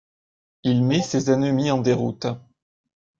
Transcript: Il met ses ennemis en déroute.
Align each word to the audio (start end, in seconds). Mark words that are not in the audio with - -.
Il 0.63 0.83
met 0.83 1.03
ses 1.03 1.29
ennemis 1.29 1.69
en 1.69 1.79
déroute. 1.79 2.25